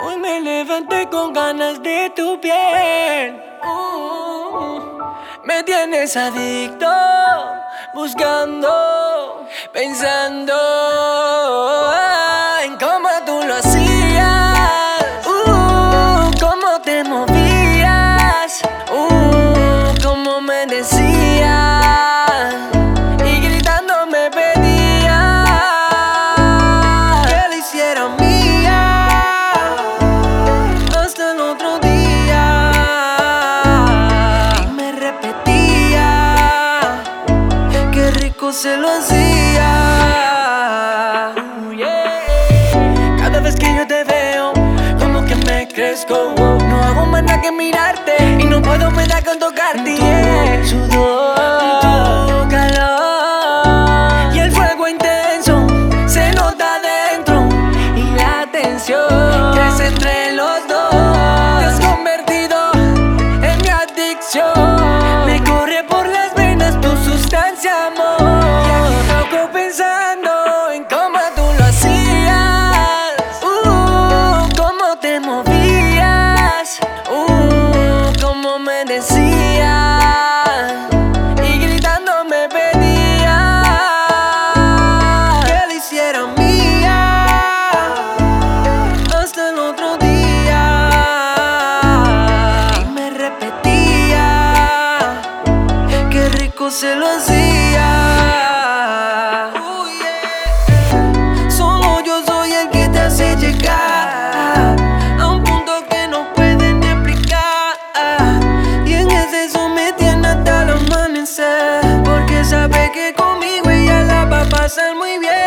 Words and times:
Hoy 0.00 0.16
me 0.16 0.40
levanté 0.40 1.08
con 1.08 1.32
ganas 1.32 1.82
de 1.82 2.12
tu 2.14 2.40
piel. 2.40 3.42
Uh, 3.64 4.80
me 5.44 5.64
tienes 5.64 6.16
adicto, 6.16 6.86
buscando, 7.94 9.44
pensando 9.72 10.54
en 12.62 12.76
cómo 12.78 13.08
tú 13.26 13.42
lo 13.44 13.54
hacías. 13.54 15.04
Uh, 15.26 16.30
cómo 16.38 16.80
te 16.84 17.02
movías. 17.02 18.62
Uh, 18.92 20.00
cómo 20.00 20.40
me 20.40 20.66
decías. 20.66 21.57
Se 38.58 38.76
lo 38.76 38.88
hacía. 38.88 39.70
Cada 43.16 43.38
vez 43.38 43.54
que 43.54 43.72
yo 43.72 43.86
te 43.86 44.02
veo, 44.02 44.52
como 44.98 45.24
que 45.24 45.36
me 45.36 45.68
crezco. 45.68 46.34
No 46.36 46.82
hago 46.82 47.06
más 47.06 47.22
nada 47.22 47.40
que 47.40 47.52
mirarte 47.52 48.16
y 48.40 48.44
no 48.44 48.60
puedo 48.60 48.90
parar 48.90 49.24
con 49.24 49.38
tocarte. 49.38 49.94
Yeah. 49.94 51.47
Se 96.70 96.94
lo 96.96 97.06
hacía. 97.06 97.40
Yeah. 100.00 101.50
Solo 101.50 102.00
yo 102.04 102.22
soy 102.26 102.52
el 102.52 102.68
que 102.68 102.88
te 102.88 102.98
hace 102.98 103.36
llegar 103.36 104.76
a 105.18 105.26
un 105.28 105.42
punto 105.42 105.72
que 105.88 106.06
no 106.08 106.30
pueden 106.34 106.82
explicar. 106.82 107.74
Y 108.84 108.92
en 108.94 109.10
eso 109.10 109.68
me 109.70 109.88
hasta 109.88 110.72
amanecer. 110.72 112.02
Porque 112.04 112.44
sabe 112.44 112.92
que 112.92 113.14
conmigo 113.14 113.70
ella 113.70 114.02
la 114.02 114.26
va 114.26 114.42
a 114.42 114.48
pasar 114.48 114.94
muy 114.94 115.18
bien. 115.18 115.38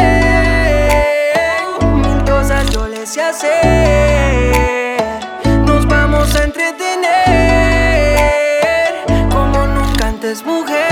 Mil 2.02 2.23
cosas 2.23 2.67
yo 2.72 2.88
le 2.88 3.06
sé 3.06 3.22
hacer. 3.22 3.59
Nos 5.66 5.85
vamos 5.85 6.35
a 6.35 6.45
entretener 6.45 7.11
como 9.30 9.67
nunca 9.67 10.08
antes, 10.08 10.44
mujer. 10.44 10.91